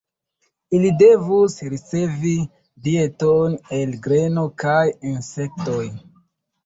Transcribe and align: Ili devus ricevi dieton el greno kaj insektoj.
Ili 0.77 0.93
devus 1.01 1.57
ricevi 1.73 2.33
dieton 2.87 3.59
el 3.81 3.95
greno 4.07 4.47
kaj 4.65 4.83
insektoj. 5.15 5.83